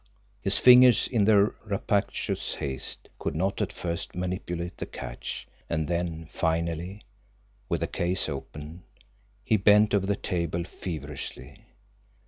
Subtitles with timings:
[0.41, 6.25] His fingers in their rapacious haste could not at first manipulate the catch, and then
[6.33, 7.03] finally,
[7.69, 8.81] with the case open,
[9.45, 11.67] he bent over the table feverishly.